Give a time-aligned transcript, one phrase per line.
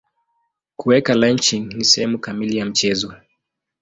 [0.75, 3.13] Kuweka lynching ni sehemu kamili ya mchezo.